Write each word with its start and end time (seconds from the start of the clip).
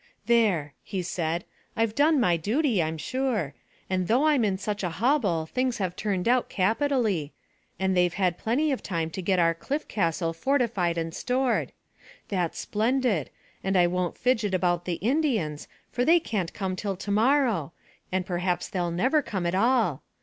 "There," 0.25 0.73
he 0.81 1.03
said, 1.03 1.45
"I've 1.75 1.93
done 1.93 2.19
my 2.19 2.35
duty, 2.35 2.81
I'm 2.81 2.97
sure, 2.97 3.53
and 3.87 4.07
though 4.07 4.25
I'm 4.25 4.43
in 4.43 4.57
such 4.57 4.81
a 4.81 4.89
hobble 4.89 5.45
things 5.45 5.77
have 5.77 5.95
turned 5.95 6.27
out 6.27 6.49
capitally, 6.49 7.33
and 7.79 7.95
they've 7.95 8.15
had 8.15 8.39
plenty 8.39 8.71
of 8.71 8.81
time 8.81 9.11
to 9.11 9.21
get 9.21 9.37
our 9.37 9.53
cliff 9.53 9.87
castle 9.87 10.33
fortified 10.33 10.97
and 10.97 11.13
stored. 11.13 11.71
That's 12.29 12.57
splendid, 12.57 13.29
and 13.63 13.77
I 13.77 13.85
won't 13.85 14.17
fidget 14.17 14.55
about 14.55 14.85
the 14.85 14.93
Indians, 14.93 15.67
for 15.91 16.03
they 16.03 16.19
can't 16.19 16.51
come 16.51 16.75
till 16.75 16.95
to 16.95 17.11
morrow, 17.11 17.71
and 18.11 18.25
perhaps 18.25 18.69
they'll 18.69 18.89
never 18.89 19.21
come 19.21 19.45
at 19.45 19.53
all. 19.53 20.01